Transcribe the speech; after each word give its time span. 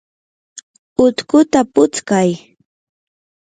utkuta 1.05 1.59
putskay. 1.73 2.29